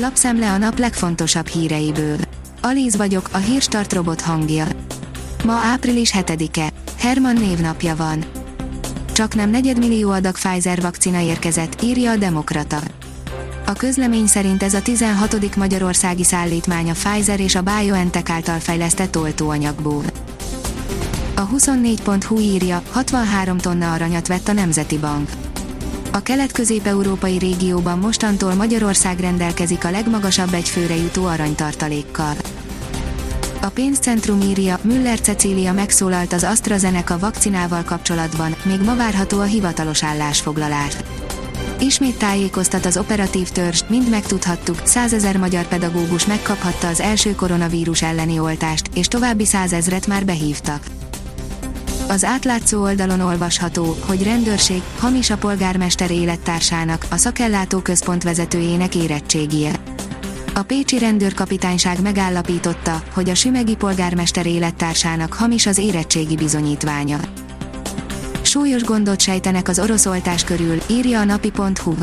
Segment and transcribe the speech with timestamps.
[0.00, 2.16] Lapszemle a nap legfontosabb híreiből.
[2.60, 4.66] Alíz vagyok, a hírstart robot hangja.
[5.44, 6.72] Ma április 7-e.
[6.98, 8.24] Herman névnapja van.
[9.12, 12.80] Csak nem negyedmillió adag Pfizer vakcina érkezett, írja a Demokrata.
[13.66, 15.56] A közlemény szerint ez a 16.
[15.56, 20.04] magyarországi szállítmány a Pfizer és a BioNTech által fejlesztett oltóanyagból.
[21.34, 25.28] A 24.hu írja, 63 tonna aranyat vett a Nemzeti Bank.
[26.18, 32.34] A kelet-közép-európai régióban mostantól Magyarország rendelkezik a legmagasabb egyfőre jutó aranytartalékkal.
[33.62, 40.04] A pénzcentrum írja, Müller Cecília megszólalt az AstraZeneca vakcinával kapcsolatban, még ma várható a hivatalos
[40.04, 40.96] állásfoglalás.
[41.80, 48.38] Ismét tájékoztat az operatív törzs, mind megtudhattuk, százezer magyar pedagógus megkaphatta az első koronavírus elleni
[48.38, 50.97] oltást, és további százezret már behívtak.
[52.08, 59.72] Az átlátszó oldalon olvasható, hogy rendőrség, hamis a polgármester élettársának, a szakellátó központ vezetőjének érettségie.
[60.54, 67.18] A Pécsi rendőrkapitányság megállapította, hogy a Sümegi polgármester élettársának hamis az érettségi bizonyítványa.
[68.42, 71.94] Súlyos gondot sejtenek az orosz oltás körül, írja a napi.hu.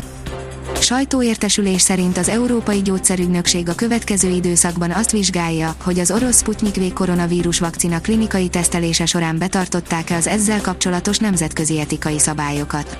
[0.86, 6.92] Sajtóértesülés szerint az Európai Gyógyszerügynökség a következő időszakban azt vizsgálja, hogy az orosz Sputnik V
[6.92, 12.98] koronavírus vakcina klinikai tesztelése során betartották-e az ezzel kapcsolatos nemzetközi etikai szabályokat.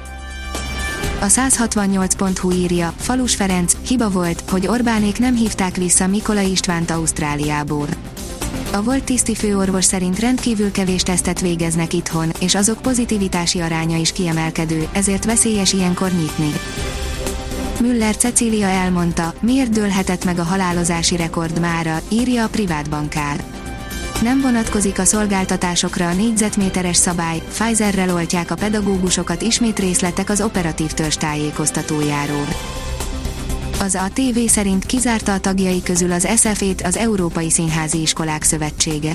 [1.20, 7.88] A 168.hu írja, Falus Ferenc, hiba volt, hogy Orbánék nem hívták vissza Mikola Istvánt Ausztráliából.
[8.72, 14.12] A volt tiszti főorvos szerint rendkívül kevés tesztet végeznek itthon, és azok pozitivitási aránya is
[14.12, 16.52] kiemelkedő, ezért veszélyes ilyenkor nyitni.
[17.80, 23.44] Müller Cecília elmondta, miért dőlhetett meg a halálozási rekord mára, írja a privát bankár.
[24.22, 30.92] Nem vonatkozik a szolgáltatásokra a négyzetméteres szabály, Pfizerrel oltják a pedagógusokat ismét részletek az operatív
[30.92, 32.46] törzs tájékoztatójáról.
[33.80, 39.12] Az ATV szerint kizárta a tagjai közül az SF-ét az Európai Színházi Iskolák Szövetsége.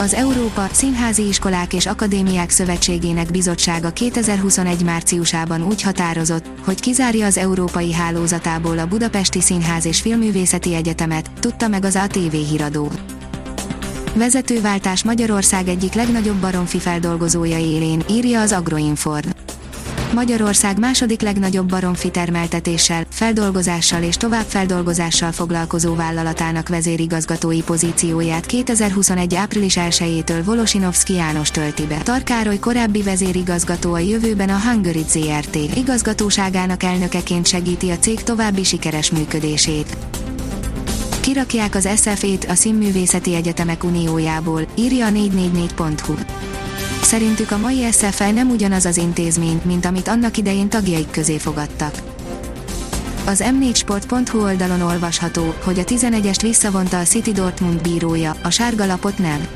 [0.00, 7.36] Az Európa Színházi Iskolák és Akadémiák Szövetségének bizottsága 2021 márciusában úgy határozott, hogy kizárja az
[7.36, 12.90] európai hálózatából a Budapesti Színház és Filművészeti Egyetemet, tudta meg az ATV híradó.
[14.14, 19.37] Vezetőváltás Magyarország egyik legnagyobb baromfi feldolgozója élén, írja az Agroinform.
[20.14, 29.34] Magyarország második legnagyobb baromfi termeltetéssel, feldolgozással és továbbfeldolgozással foglalkozó vállalatának vezérigazgatói pozícióját 2021.
[29.34, 31.96] április 1-től Volosinovski János tölti be.
[31.96, 39.10] Tarkároly korábbi vezérigazgató a jövőben a Hungary ZRT igazgatóságának elnökeként segíti a cég további sikeres
[39.10, 39.96] működését.
[41.20, 46.14] Kirakják az SF-ét a Színművészeti Egyetemek Uniójából, írja a 444.hu.
[47.08, 52.02] Szerintük a mai SFL nem ugyanaz az intézmény, mint amit annak idején tagjaik közé fogadtak.
[53.26, 59.18] Az m4sport.hu oldalon olvasható, hogy a 11-est visszavonta a City Dortmund bírója, a sárga lapot
[59.18, 59.48] nem.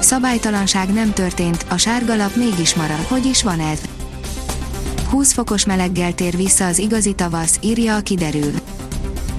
[0.00, 3.04] Szabálytalanság nem történt, a sárga lap mégis marad.
[3.08, 3.80] Hogy is van ez?
[5.08, 8.52] 20 fokos meleggel tér vissza az igazi tavasz, írja a kiderül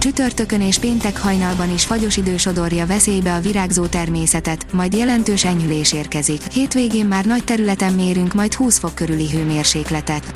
[0.05, 5.93] csütörtökön és péntek hajnalban is fagyos idő sodorja veszélybe a virágzó természetet, majd jelentős enyhülés
[5.93, 6.41] érkezik.
[6.51, 10.31] Hétvégén már nagy területen mérünk majd 20 fok körüli hőmérsékletet.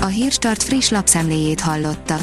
[0.00, 2.16] A Hírstart friss lapszemléjét hallotta.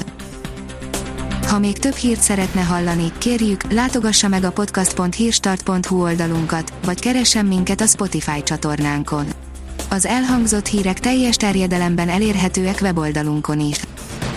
[1.47, 7.81] Ha még több hírt szeretne hallani, kérjük, látogassa meg a podcast.hírstart.hu oldalunkat, vagy keressen minket
[7.81, 9.25] a Spotify csatornánkon.
[9.89, 13.79] Az elhangzott hírek teljes terjedelemben elérhetőek weboldalunkon is.